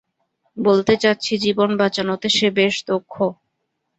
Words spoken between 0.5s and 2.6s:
বলতে চাচ্ছি, জীবন বাঁচানোতে সে